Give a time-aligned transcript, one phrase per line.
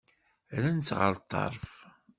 [0.55, 1.67] Rran-tt ɣer ṭṭerf.